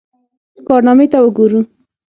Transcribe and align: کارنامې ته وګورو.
کارنامې 0.67 1.05
ته 1.11 1.17
وګورو. 1.23 1.59